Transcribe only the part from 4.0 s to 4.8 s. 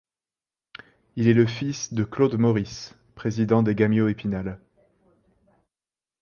Épinal.